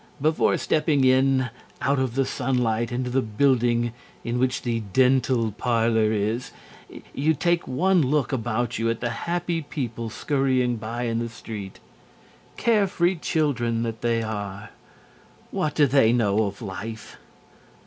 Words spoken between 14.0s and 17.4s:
they are! What do they know of Life?